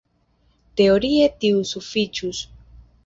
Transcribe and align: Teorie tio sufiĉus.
Teorie 0.81 1.27
tio 1.43 1.61
sufiĉus. 1.73 2.41